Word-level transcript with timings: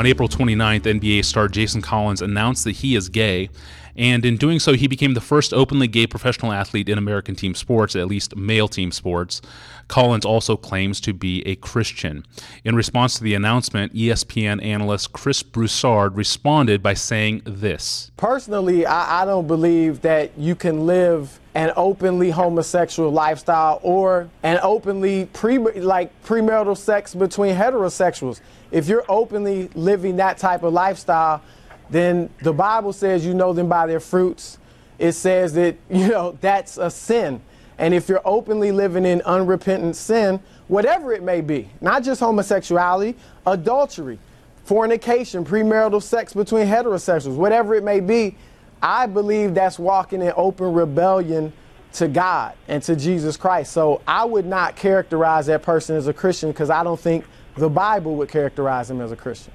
On 0.00 0.06
April 0.06 0.30
29th, 0.30 0.84
NBA 0.84 1.26
star 1.26 1.46
Jason 1.46 1.82
Collins 1.82 2.22
announced 2.22 2.64
that 2.64 2.76
he 2.76 2.96
is 2.96 3.10
gay 3.10 3.50
and 3.96 4.24
in 4.24 4.36
doing 4.36 4.58
so, 4.58 4.74
he 4.74 4.86
became 4.86 5.14
the 5.14 5.20
first 5.20 5.52
openly 5.52 5.88
gay 5.88 6.06
professional 6.06 6.52
athlete 6.52 6.88
in 6.88 6.98
American 6.98 7.34
team 7.34 7.54
sports, 7.54 7.96
at 7.96 8.06
least 8.06 8.36
male 8.36 8.68
team 8.68 8.92
sports. 8.92 9.40
Collins 9.88 10.24
also 10.24 10.56
claims 10.56 11.00
to 11.00 11.12
be 11.12 11.46
a 11.46 11.56
Christian. 11.56 12.24
In 12.64 12.76
response 12.76 13.14
to 13.14 13.24
the 13.24 13.34
announcement, 13.34 13.92
ESPN 13.92 14.64
analyst 14.64 15.12
Chris 15.12 15.42
Broussard 15.42 16.16
responded 16.16 16.82
by 16.82 16.94
saying 16.94 17.42
this 17.44 18.10
Personally, 18.16 18.86
I, 18.86 19.22
I 19.22 19.24
don't 19.24 19.48
believe 19.48 20.02
that 20.02 20.36
you 20.38 20.54
can 20.54 20.86
live 20.86 21.40
an 21.54 21.72
openly 21.76 22.30
homosexual 22.30 23.10
lifestyle 23.10 23.80
or 23.82 24.28
an 24.44 24.60
openly 24.62 25.26
pre 25.32 25.58
like 25.58 26.10
premarital 26.24 26.76
sex 26.76 27.14
between 27.14 27.56
heterosexuals. 27.56 28.40
If 28.70 28.86
you're 28.86 29.04
openly 29.08 29.68
living 29.74 30.16
that 30.16 30.38
type 30.38 30.62
of 30.62 30.72
lifestyle, 30.72 31.42
then 31.90 32.30
the 32.42 32.52
Bible 32.52 32.92
says 32.92 33.26
you 33.26 33.34
know 33.34 33.52
them 33.52 33.68
by 33.68 33.86
their 33.86 34.00
fruits. 34.00 34.58
It 34.98 35.12
says 35.12 35.52
that, 35.54 35.76
you 35.90 36.08
know, 36.08 36.38
that's 36.40 36.78
a 36.78 36.90
sin. 36.90 37.40
And 37.78 37.94
if 37.94 38.08
you're 38.08 38.22
openly 38.24 38.72
living 38.72 39.06
in 39.06 39.22
unrepentant 39.22 39.96
sin, 39.96 40.40
whatever 40.68 41.12
it 41.12 41.22
may 41.22 41.40
be, 41.40 41.70
not 41.80 42.04
just 42.04 42.20
homosexuality, 42.20 43.16
adultery, 43.46 44.18
fornication, 44.64 45.44
premarital 45.44 46.02
sex 46.02 46.34
between 46.34 46.66
heterosexuals, 46.66 47.36
whatever 47.36 47.74
it 47.74 47.82
may 47.82 48.00
be, 48.00 48.36
I 48.82 49.06
believe 49.06 49.54
that's 49.54 49.78
walking 49.78 50.20
in 50.22 50.32
open 50.36 50.72
rebellion 50.72 51.52
to 51.94 52.06
God 52.06 52.54
and 52.68 52.82
to 52.84 52.94
Jesus 52.94 53.36
Christ. 53.36 53.72
So 53.72 54.00
I 54.06 54.24
would 54.24 54.46
not 54.46 54.76
characterize 54.76 55.46
that 55.46 55.62
person 55.62 55.96
as 55.96 56.06
a 56.06 56.12
Christian 56.12 56.50
because 56.50 56.70
I 56.70 56.84
don't 56.84 57.00
think 57.00 57.24
the 57.56 57.68
Bible 57.68 58.14
would 58.16 58.28
characterize 58.28 58.90
him 58.90 59.00
as 59.00 59.10
a 59.10 59.16
Christian. 59.16 59.52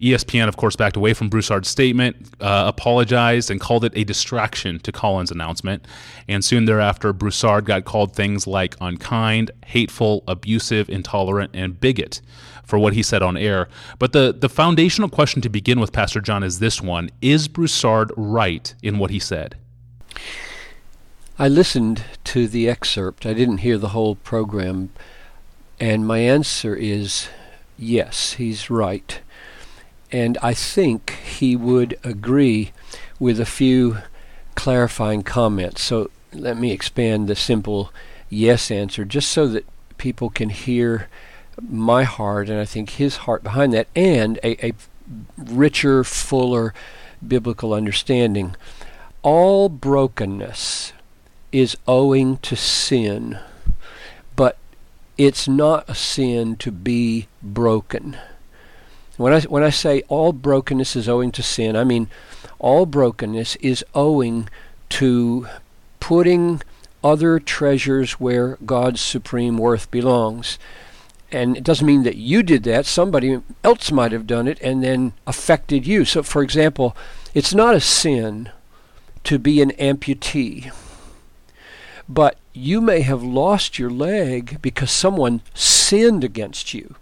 ESPN, 0.00 0.48
of 0.48 0.56
course, 0.56 0.76
backed 0.76 0.96
away 0.96 1.14
from 1.14 1.28
Broussard's 1.28 1.68
statement, 1.68 2.16
uh, 2.40 2.64
apologized, 2.66 3.50
and 3.50 3.60
called 3.60 3.84
it 3.84 3.92
a 3.96 4.04
distraction 4.04 4.78
to 4.80 4.92
Collins' 4.92 5.30
announcement. 5.30 5.86
And 6.28 6.44
soon 6.44 6.64
thereafter, 6.64 7.12
Broussard 7.12 7.64
got 7.64 7.84
called 7.84 8.14
things 8.14 8.46
like 8.46 8.76
unkind, 8.80 9.50
hateful, 9.66 10.24
abusive, 10.26 10.88
intolerant, 10.88 11.50
and 11.54 11.80
bigot 11.80 12.20
for 12.64 12.78
what 12.78 12.94
he 12.94 13.02
said 13.02 13.22
on 13.22 13.36
air. 13.36 13.68
But 13.98 14.12
the, 14.12 14.34
the 14.36 14.48
foundational 14.48 15.08
question 15.08 15.42
to 15.42 15.48
begin 15.48 15.80
with, 15.80 15.92
Pastor 15.92 16.20
John, 16.20 16.42
is 16.42 16.58
this 16.58 16.80
one 16.80 17.10
Is 17.20 17.48
Broussard 17.48 18.10
right 18.16 18.74
in 18.82 18.98
what 18.98 19.10
he 19.10 19.18
said? 19.18 19.56
I 21.38 21.48
listened 21.48 22.04
to 22.24 22.46
the 22.46 22.68
excerpt. 22.68 23.26
I 23.26 23.34
didn't 23.34 23.58
hear 23.58 23.76
the 23.76 23.88
whole 23.88 24.14
program. 24.14 24.90
And 25.80 26.06
my 26.06 26.18
answer 26.18 26.76
is 26.76 27.28
yes, 27.76 28.34
he's 28.34 28.70
right. 28.70 29.20
And 30.12 30.38
I 30.42 30.54
think 30.54 31.10
he 31.10 31.56
would 31.56 31.98
agree 32.04 32.72
with 33.18 33.40
a 33.40 33.46
few 33.46 33.98
clarifying 34.54 35.22
comments. 35.22 35.82
So 35.82 36.10
let 36.32 36.56
me 36.56 36.72
expand 36.72 37.28
the 37.28 37.36
simple 37.36 37.92
yes 38.28 38.70
answer 38.70 39.04
just 39.04 39.30
so 39.30 39.46
that 39.48 39.66
people 39.98 40.30
can 40.30 40.50
hear 40.50 41.08
my 41.60 42.02
heart 42.02 42.48
and 42.48 42.58
I 42.58 42.64
think 42.64 42.90
his 42.90 43.18
heart 43.18 43.42
behind 43.42 43.72
that 43.72 43.86
and 43.94 44.38
a, 44.42 44.66
a 44.66 44.72
richer, 45.36 46.04
fuller 46.04 46.74
biblical 47.26 47.72
understanding. 47.72 48.56
All 49.22 49.68
brokenness 49.68 50.92
is 51.52 51.76
owing 51.86 52.38
to 52.38 52.56
sin, 52.56 53.38
but 54.36 54.58
it's 55.16 55.46
not 55.46 55.88
a 55.88 55.94
sin 55.94 56.56
to 56.56 56.72
be 56.72 57.28
broken. 57.42 58.18
When 59.16 59.32
I, 59.32 59.40
when 59.42 59.62
I 59.62 59.70
say 59.70 60.02
all 60.08 60.32
brokenness 60.32 60.96
is 60.96 61.08
owing 61.08 61.30
to 61.32 61.42
sin, 61.42 61.76
I 61.76 61.84
mean 61.84 62.08
all 62.58 62.84
brokenness 62.86 63.56
is 63.56 63.84
owing 63.94 64.48
to 64.90 65.46
putting 66.00 66.62
other 67.02 67.38
treasures 67.38 68.12
where 68.12 68.56
God's 68.64 69.00
supreme 69.00 69.58
worth 69.58 69.90
belongs. 69.90 70.58
And 71.30 71.56
it 71.56 71.64
doesn't 71.64 71.86
mean 71.86 72.02
that 72.04 72.16
you 72.16 72.42
did 72.42 72.62
that. 72.64 72.86
Somebody 72.86 73.40
else 73.62 73.92
might 73.92 74.12
have 74.12 74.26
done 74.26 74.48
it 74.48 74.58
and 74.60 74.82
then 74.82 75.12
affected 75.26 75.86
you. 75.86 76.04
So, 76.04 76.22
for 76.22 76.42
example, 76.42 76.96
it's 77.34 77.54
not 77.54 77.74
a 77.74 77.80
sin 77.80 78.50
to 79.24 79.38
be 79.38 79.60
an 79.60 79.72
amputee. 79.72 80.72
But 82.08 82.36
you 82.52 82.80
may 82.80 83.00
have 83.00 83.22
lost 83.22 83.78
your 83.78 83.90
leg 83.90 84.58
because 84.62 84.90
someone 84.90 85.40
sinned 85.54 86.22
against 86.22 86.72
you. 86.72 86.94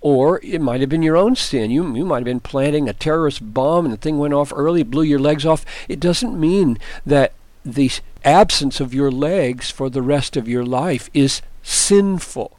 Or 0.00 0.40
it 0.44 0.60
might 0.60 0.80
have 0.80 0.90
been 0.90 1.02
your 1.02 1.16
own 1.16 1.34
sin. 1.34 1.70
You, 1.70 1.94
you 1.96 2.04
might 2.04 2.18
have 2.18 2.24
been 2.24 2.40
planting 2.40 2.88
a 2.88 2.92
terrorist 2.92 3.52
bomb 3.52 3.84
and 3.84 3.92
the 3.92 3.98
thing 3.98 4.18
went 4.18 4.34
off 4.34 4.52
early, 4.54 4.82
blew 4.82 5.02
your 5.02 5.18
legs 5.18 5.44
off. 5.44 5.64
It 5.88 6.00
doesn't 6.00 6.38
mean 6.38 6.78
that 7.04 7.32
the 7.64 7.90
absence 8.24 8.80
of 8.80 8.94
your 8.94 9.10
legs 9.10 9.70
for 9.70 9.90
the 9.90 10.02
rest 10.02 10.36
of 10.36 10.48
your 10.48 10.64
life 10.64 11.10
is 11.12 11.42
sinful. 11.62 12.56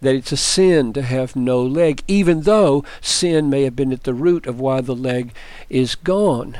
That 0.00 0.14
it's 0.14 0.32
a 0.32 0.36
sin 0.36 0.92
to 0.92 1.02
have 1.02 1.34
no 1.34 1.62
leg, 1.62 2.02
even 2.06 2.42
though 2.42 2.84
sin 3.00 3.48
may 3.48 3.62
have 3.62 3.74
been 3.74 3.92
at 3.92 4.04
the 4.04 4.12
root 4.12 4.46
of 4.46 4.60
why 4.60 4.82
the 4.82 4.94
leg 4.94 5.32
is 5.70 5.94
gone. 5.94 6.58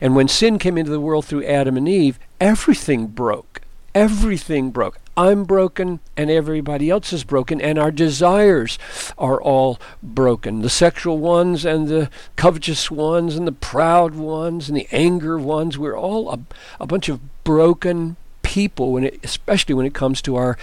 And 0.00 0.16
when 0.16 0.28
sin 0.28 0.58
came 0.58 0.78
into 0.78 0.90
the 0.90 1.00
world 1.00 1.26
through 1.26 1.44
Adam 1.44 1.76
and 1.76 1.88
Eve, 1.88 2.18
everything 2.40 3.08
broke. 3.08 3.57
Everything 3.94 4.70
broke. 4.70 4.98
I'm 5.16 5.42
broken 5.44 5.98
and 6.16 6.30
everybody 6.30 6.90
else 6.90 7.12
is 7.12 7.24
broken, 7.24 7.60
and 7.60 7.76
our 7.76 7.90
desires 7.90 8.78
are 9.18 9.40
all 9.40 9.80
broken. 10.00 10.62
The 10.62 10.70
sexual 10.70 11.18
ones 11.18 11.64
and 11.64 11.88
the 11.88 12.08
covetous 12.36 12.90
ones 12.90 13.34
and 13.34 13.46
the 13.46 13.52
proud 13.52 14.14
ones 14.14 14.68
and 14.68 14.76
the 14.76 14.86
anger 14.92 15.36
ones. 15.36 15.76
We're 15.76 15.98
all 15.98 16.30
a, 16.30 16.38
a 16.78 16.86
bunch 16.86 17.08
of 17.08 17.20
broken 17.42 18.16
people, 18.42 18.92
when 18.92 19.04
it, 19.04 19.18
especially 19.24 19.74
when 19.74 19.86
it 19.86 19.94
comes 19.94 20.22
to 20.22 20.36
our 20.36 20.56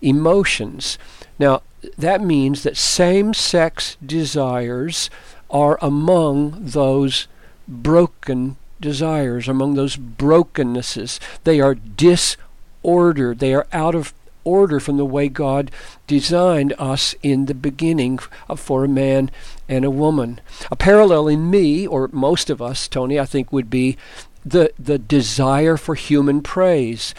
emotions. 0.00 0.98
Now, 1.38 1.62
that 1.96 2.20
means 2.20 2.64
that 2.64 2.76
same 2.76 3.34
sex 3.34 3.96
desires 4.04 5.10
are 5.50 5.78
among 5.80 6.56
those 6.58 7.28
broken 7.68 8.56
desires, 8.80 9.46
among 9.46 9.74
those 9.74 9.96
brokennesses. 9.96 11.20
They 11.44 11.60
are 11.60 11.76
disordered 11.76 12.48
order. 12.82 13.34
They 13.34 13.54
are 13.54 13.66
out 13.72 13.94
of 13.94 14.14
order 14.44 14.80
from 14.80 14.96
the 14.96 15.04
way 15.04 15.28
God 15.28 15.70
designed 16.06 16.74
us 16.78 17.14
in 17.22 17.46
the 17.46 17.54
beginning 17.54 18.18
for 18.56 18.84
a 18.84 18.88
man 18.88 19.30
and 19.68 19.84
a 19.84 19.90
woman. 19.90 20.40
A 20.70 20.76
parallel 20.76 21.28
in 21.28 21.50
me, 21.50 21.86
or 21.86 22.08
most 22.12 22.50
of 22.50 22.60
us, 22.60 22.88
Tony, 22.88 23.18
I 23.18 23.24
think, 23.24 23.52
would 23.52 23.70
be 23.70 23.96
the, 24.44 24.72
the 24.78 24.98
desire 24.98 25.76
for 25.76 25.94
human 25.94 26.42
praise. 26.42 27.14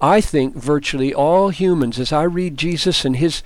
I 0.00 0.20
think 0.20 0.54
virtually 0.54 1.14
all 1.14 1.48
humans, 1.48 1.98
as 1.98 2.12
I 2.12 2.24
read 2.24 2.58
Jesus 2.58 3.04
and 3.04 3.16
his 3.16 3.42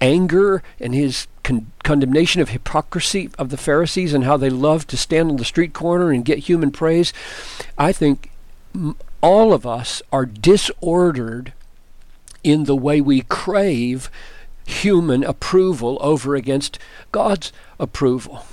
anger 0.00 0.62
and 0.78 0.94
his 0.94 1.26
con- 1.42 1.72
condemnation 1.82 2.42
of 2.42 2.50
hypocrisy 2.50 3.30
of 3.38 3.48
the 3.48 3.56
Pharisees 3.56 4.12
and 4.12 4.24
how 4.24 4.36
they 4.36 4.50
love 4.50 4.86
to 4.88 4.96
stand 4.96 5.30
on 5.30 5.36
the 5.36 5.44
street 5.44 5.72
corner 5.72 6.10
and 6.10 6.24
get 6.24 6.40
human 6.40 6.70
praise, 6.70 7.12
I 7.78 7.92
think 7.92 8.30
all 9.24 9.54
of 9.54 9.66
us 9.66 10.02
are 10.12 10.26
disordered 10.26 11.54
in 12.42 12.64
the 12.64 12.76
way 12.76 13.00
we 13.00 13.22
crave 13.22 14.10
human 14.66 15.24
approval 15.24 15.96
over 16.02 16.34
against 16.34 16.78
God's 17.10 17.50
approval. 17.78 18.44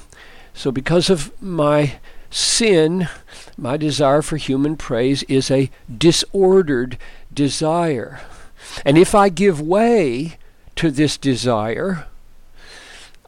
So, 0.54 0.72
because 0.72 1.10
of 1.10 1.30
my 1.42 2.00
sin, 2.30 3.10
my 3.58 3.76
desire 3.76 4.22
for 4.22 4.38
human 4.38 4.78
praise 4.78 5.24
is 5.24 5.52
a 5.52 5.70
disordered 5.96 6.98
desire. 7.34 8.22
And 8.86 8.98
if 8.98 9.14
I 9.14 9.28
give 9.28 9.60
way 9.60 10.38
to 10.78 10.90
this 10.90 11.18
desire, 11.18 12.08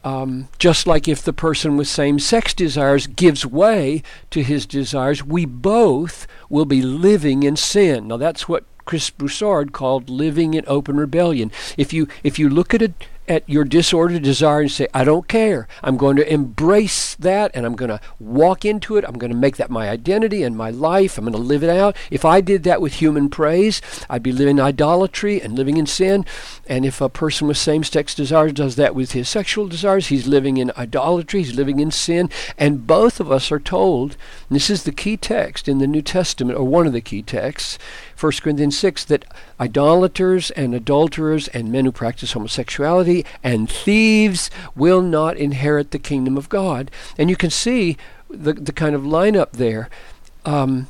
um, 0.04 0.48
just 0.58 0.86
like 0.86 1.08
if 1.08 1.22
the 1.22 1.32
person 1.32 1.76
with 1.76 1.88
same 1.88 2.18
sex 2.18 2.52
desires 2.52 3.06
gives 3.06 3.46
way 3.46 4.02
to 4.30 4.42
his 4.42 4.66
desires, 4.66 5.24
we 5.24 5.46
both 5.46 6.26
will 6.50 6.66
be 6.66 6.82
living 6.82 7.42
in 7.42 7.56
sin. 7.56 8.08
Now, 8.08 8.18
that's 8.18 8.46
what 8.46 8.64
Chris 8.84 9.08
Broussard 9.08 9.72
called 9.72 10.10
living 10.10 10.52
in 10.52 10.64
open 10.66 10.98
rebellion. 10.98 11.50
If 11.78 11.94
you 11.94 12.06
if 12.22 12.38
you 12.38 12.50
look 12.50 12.74
at 12.74 12.82
it 12.82 12.92
at 13.26 13.48
your 13.48 13.64
disordered 13.64 14.22
desire 14.22 14.60
and 14.60 14.70
say, 14.70 14.86
I 14.92 15.04
don't 15.04 15.28
care. 15.28 15.66
I'm 15.82 15.96
going 15.96 16.16
to 16.16 16.32
embrace 16.32 17.14
that 17.16 17.50
and 17.54 17.64
I'm 17.64 17.76
going 17.76 17.90
to 17.90 18.00
walk 18.18 18.64
into 18.64 18.96
it. 18.96 19.04
I'm 19.04 19.18
going 19.18 19.32
to 19.32 19.36
make 19.36 19.56
that 19.56 19.70
my 19.70 19.88
identity 19.88 20.42
and 20.42 20.56
my 20.56 20.70
life. 20.70 21.16
I'm 21.16 21.24
going 21.24 21.32
to 21.32 21.38
live 21.38 21.62
it 21.62 21.70
out. 21.70 21.96
If 22.10 22.24
I 22.24 22.40
did 22.40 22.64
that 22.64 22.80
with 22.80 22.94
human 22.94 23.30
praise, 23.30 23.80
I'd 24.10 24.22
be 24.22 24.32
living 24.32 24.58
in 24.58 24.64
idolatry 24.64 25.40
and 25.40 25.54
living 25.54 25.76
in 25.76 25.86
sin. 25.86 26.24
And 26.66 26.84
if 26.84 27.00
a 27.00 27.08
person 27.08 27.48
with 27.48 27.56
same 27.56 27.84
sex 27.84 28.14
desires 28.14 28.52
does 28.52 28.76
that 28.76 28.94
with 28.94 29.12
his 29.12 29.28
sexual 29.28 29.68
desires, 29.68 30.08
he's 30.08 30.26
living 30.26 30.56
in 30.56 30.72
idolatry, 30.76 31.42
he's 31.42 31.54
living 31.54 31.80
in 31.80 31.90
sin. 31.90 32.30
And 32.58 32.86
both 32.86 33.20
of 33.20 33.32
us 33.32 33.50
are 33.50 33.60
told, 33.60 34.16
this 34.50 34.68
is 34.68 34.84
the 34.84 34.92
key 34.92 35.16
text 35.16 35.68
in 35.68 35.78
the 35.78 35.86
New 35.86 36.02
Testament, 36.02 36.58
or 36.58 36.66
one 36.66 36.86
of 36.86 36.92
the 36.92 37.00
key 37.00 37.22
texts, 37.22 37.78
1 38.18 38.32
Corinthians 38.42 38.78
6, 38.78 39.04
that 39.06 39.24
idolaters 39.60 40.50
and 40.52 40.74
adulterers 40.74 41.48
and 41.48 41.72
men 41.72 41.84
who 41.84 41.92
practice 41.92 42.32
homosexuality 42.32 43.13
and 43.42 43.70
thieves 43.70 44.50
will 44.74 45.02
not 45.02 45.36
inherit 45.36 45.90
the 45.90 45.98
kingdom 45.98 46.36
of 46.36 46.48
God. 46.48 46.90
And 47.18 47.28
you 47.28 47.36
can 47.36 47.50
see 47.50 47.96
the, 48.28 48.54
the 48.54 48.72
kind 48.72 48.94
of 48.94 49.02
lineup 49.02 49.52
there. 49.52 49.88
Um, 50.44 50.88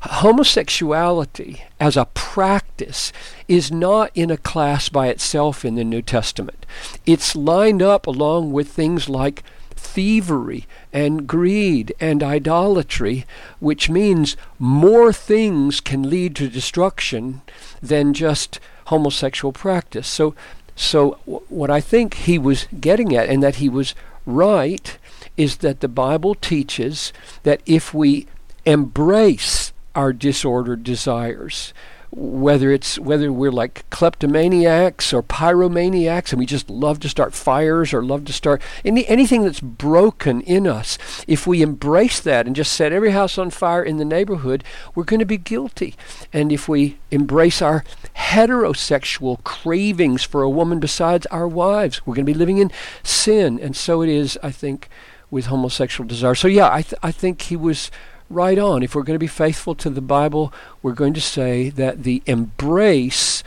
homosexuality 0.00 1.62
as 1.80 1.96
a 1.96 2.06
practice 2.06 3.12
is 3.48 3.72
not 3.72 4.10
in 4.14 4.30
a 4.30 4.36
class 4.36 4.88
by 4.88 5.08
itself 5.08 5.64
in 5.64 5.74
the 5.74 5.84
New 5.84 6.02
Testament. 6.02 6.66
It's 7.06 7.34
lined 7.34 7.82
up 7.82 8.06
along 8.06 8.52
with 8.52 8.68
things 8.68 9.08
like 9.08 9.42
thievery 9.74 10.66
and 10.92 11.26
greed 11.26 11.94
and 12.00 12.22
idolatry, 12.22 13.24
which 13.58 13.88
means 13.88 14.36
more 14.58 15.12
things 15.12 15.80
can 15.80 16.08
lead 16.08 16.36
to 16.36 16.48
destruction 16.48 17.42
than 17.82 18.14
just 18.14 18.60
homosexual 18.86 19.52
practice. 19.52 20.08
So, 20.08 20.34
so 20.78 21.18
w- 21.26 21.44
what 21.48 21.70
I 21.70 21.80
think 21.80 22.14
he 22.14 22.38
was 22.38 22.66
getting 22.80 23.14
at, 23.14 23.28
and 23.28 23.42
that 23.42 23.56
he 23.56 23.68
was 23.68 23.94
right, 24.24 24.96
is 25.36 25.58
that 25.58 25.80
the 25.80 25.88
Bible 25.88 26.34
teaches 26.34 27.12
that 27.42 27.60
if 27.66 27.92
we 27.92 28.26
embrace 28.64 29.72
our 29.94 30.12
disordered 30.12 30.84
desires, 30.84 31.74
whether 32.18 32.72
it's 32.72 32.98
whether 32.98 33.32
we're 33.32 33.52
like 33.52 33.88
kleptomaniacs 33.90 35.12
or 35.12 35.22
pyromaniacs 35.22 36.32
and 36.32 36.38
we 36.40 36.46
just 36.46 36.68
love 36.68 36.98
to 36.98 37.08
start 37.08 37.32
fires 37.32 37.94
or 37.94 38.02
love 38.02 38.24
to 38.24 38.32
start 38.32 38.60
any 38.84 39.06
anything 39.06 39.44
that's 39.44 39.60
broken 39.60 40.40
in 40.40 40.66
us 40.66 40.98
if 41.28 41.46
we 41.46 41.62
embrace 41.62 42.18
that 42.18 42.44
and 42.44 42.56
just 42.56 42.72
set 42.72 42.92
every 42.92 43.12
house 43.12 43.38
on 43.38 43.50
fire 43.50 43.84
in 43.84 43.98
the 43.98 44.04
neighborhood 44.04 44.64
we're 44.94 45.04
going 45.04 45.20
to 45.20 45.26
be 45.26 45.36
guilty. 45.36 45.94
And 46.32 46.50
if 46.50 46.68
we 46.68 46.98
embrace 47.12 47.62
our 47.62 47.84
heterosexual 48.16 49.42
cravings 49.44 50.24
for 50.24 50.42
a 50.42 50.50
woman 50.50 50.80
besides 50.80 51.24
our 51.26 51.46
wives 51.46 52.04
we're 52.04 52.16
going 52.16 52.26
to 52.26 52.32
be 52.32 52.38
living 52.38 52.58
in 52.58 52.72
sin. 53.04 53.60
And 53.60 53.76
so 53.76 54.02
it 54.02 54.08
is 54.08 54.36
i 54.42 54.50
think 54.50 54.88
with 55.30 55.46
homosexual 55.46 56.08
desire. 56.08 56.34
So 56.34 56.48
yeah 56.48 56.72
i 56.72 56.82
th- 56.82 57.00
i 57.00 57.12
think 57.12 57.42
he 57.42 57.56
was 57.56 57.92
right 58.30 58.58
on. 58.58 58.82
If 58.82 58.94
we're 58.94 59.02
going 59.02 59.14
to 59.14 59.18
be 59.18 59.26
faithful 59.26 59.74
to 59.76 59.90
the 59.90 60.00
Bible, 60.00 60.52
we're 60.82 60.92
going 60.92 61.14
to 61.14 61.20
say 61.20 61.70
that 61.70 62.02
the 62.02 62.22
embrace 62.26 63.42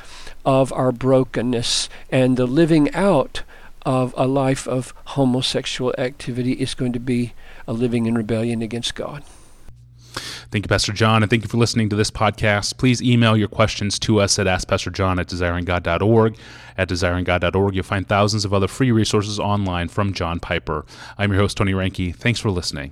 of 0.45 0.73
our 0.73 0.91
brokenness 0.91 1.89
and 2.09 2.37
the 2.37 2.47
living 2.47 2.93
out 2.93 3.43
of 3.83 4.13
a 4.17 4.27
life 4.27 4.67
of 4.67 4.93
homosexual 5.05 5.93
activity 5.97 6.53
is 6.53 6.73
going 6.73 6.93
to 6.93 6.99
be 6.99 7.33
a 7.67 7.73
living 7.73 8.05
in 8.05 8.15
rebellion 8.15 8.61
against 8.61 8.95
God. 8.95 9.23
Thank 10.51 10.65
you, 10.65 10.67
Pastor 10.67 10.91
John, 10.91 11.23
and 11.23 11.29
thank 11.29 11.43
you 11.43 11.47
for 11.47 11.57
listening 11.57 11.87
to 11.89 11.95
this 11.95 12.11
podcast. 12.11 12.77
Please 12.77 13.01
email 13.01 13.37
your 13.37 13.47
questions 13.47 13.97
to 13.99 14.19
us 14.19 14.37
at 14.37 14.47
AskPastorJohn 14.47 15.19
at 15.19 15.27
desiringgod.org. 15.27 16.37
At 16.77 16.89
desiringgod.org, 16.89 17.75
you'll 17.75 17.83
find 17.83 18.07
thousands 18.07 18.43
of 18.43 18.53
other 18.53 18.67
free 18.67 18.91
resources 18.91 19.39
online 19.39 19.87
from 19.87 20.13
John 20.13 20.39
Piper. 20.41 20.85
I'm 21.17 21.31
your 21.31 21.39
host, 21.39 21.55
Tony 21.55 21.71
Reinke. 21.71 22.13
Thanks 22.13 22.41
for 22.41 22.51
listening. 22.51 22.91